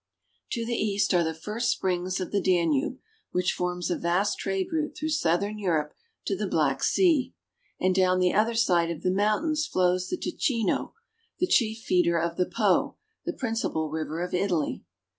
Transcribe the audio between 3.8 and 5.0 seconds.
a vast trade route